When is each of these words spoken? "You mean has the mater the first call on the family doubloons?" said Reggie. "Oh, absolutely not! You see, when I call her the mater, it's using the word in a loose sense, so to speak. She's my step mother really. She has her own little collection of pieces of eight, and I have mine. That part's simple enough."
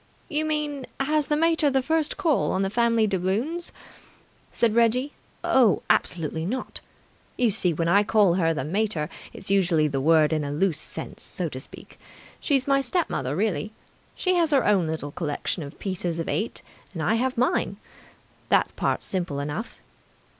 "You 0.29 0.45
mean 0.45 0.87
has 0.99 1.27
the 1.27 1.37
mater 1.37 1.69
the 1.69 1.83
first 1.83 2.17
call 2.17 2.51
on 2.53 2.63
the 2.63 2.71
family 2.71 3.05
doubloons?" 3.05 3.71
said 4.51 4.73
Reggie. 4.73 5.11
"Oh, 5.43 5.83
absolutely 5.91 6.43
not! 6.43 6.79
You 7.37 7.51
see, 7.51 7.71
when 7.71 7.87
I 7.87 8.01
call 8.01 8.33
her 8.33 8.51
the 8.51 8.65
mater, 8.65 9.09
it's 9.31 9.51
using 9.51 9.91
the 9.91 10.01
word 10.01 10.33
in 10.33 10.43
a 10.43 10.49
loose 10.51 10.79
sense, 10.79 11.21
so 11.21 11.49
to 11.49 11.59
speak. 11.59 11.99
She's 12.39 12.65
my 12.67 12.81
step 12.81 13.11
mother 13.11 13.35
really. 13.35 13.73
She 14.15 14.33
has 14.33 14.49
her 14.49 14.65
own 14.65 14.87
little 14.87 15.11
collection 15.11 15.61
of 15.61 15.77
pieces 15.77 16.17
of 16.17 16.27
eight, 16.27 16.63
and 16.95 17.03
I 17.03 17.13
have 17.13 17.37
mine. 17.37 17.77
That 18.49 18.75
part's 18.75 19.05
simple 19.05 19.39
enough." 19.39 19.77